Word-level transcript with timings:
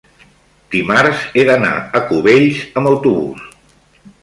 dimarts 0.75 1.19
he 1.35 1.43
d'anar 1.51 1.75
a 2.01 2.03
Cubells 2.09 2.65
amb 2.83 2.93
autobús. 2.95 3.47